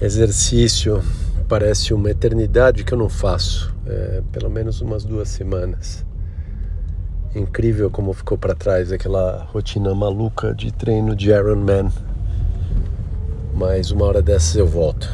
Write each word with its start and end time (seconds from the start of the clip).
exercício 0.00 1.02
parece 1.48 1.92
uma 1.92 2.10
eternidade 2.10 2.84
que 2.84 2.94
eu 2.94 2.98
não 2.98 3.08
faço, 3.08 3.74
é, 3.86 4.22
pelo 4.32 4.48
menos 4.48 4.80
umas 4.80 5.04
duas 5.04 5.28
semanas. 5.28 6.04
Incrível 7.34 7.90
como 7.90 8.12
ficou 8.12 8.38
para 8.38 8.54
trás 8.54 8.90
aquela 8.90 9.44
rotina 9.52 9.94
maluca 9.94 10.54
de 10.54 10.72
treino 10.72 11.14
de 11.14 11.30
Iron 11.30 11.56
Man. 11.56 11.92
Mas 13.54 13.90
uma 13.90 14.04
hora 14.06 14.22
dessas 14.22 14.56
eu 14.56 14.66
volto. 14.66 15.08